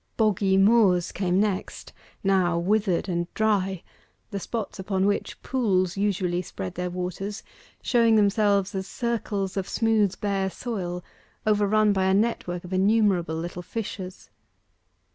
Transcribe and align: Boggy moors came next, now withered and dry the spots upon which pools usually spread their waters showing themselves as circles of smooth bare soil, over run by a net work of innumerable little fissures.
Boggy 0.17 0.57
moors 0.57 1.11
came 1.11 1.39
next, 1.39 1.93
now 2.23 2.57
withered 2.57 3.07
and 3.07 3.31
dry 3.35 3.83
the 4.31 4.39
spots 4.39 4.79
upon 4.79 5.05
which 5.05 5.39
pools 5.43 5.95
usually 5.95 6.41
spread 6.41 6.73
their 6.73 6.89
waters 6.89 7.43
showing 7.83 8.15
themselves 8.15 8.73
as 8.73 8.87
circles 8.87 9.55
of 9.57 9.69
smooth 9.69 10.19
bare 10.19 10.49
soil, 10.49 11.03
over 11.45 11.67
run 11.67 11.93
by 11.93 12.05
a 12.05 12.15
net 12.15 12.47
work 12.47 12.63
of 12.63 12.73
innumerable 12.73 13.35
little 13.35 13.61
fissures. 13.61 14.31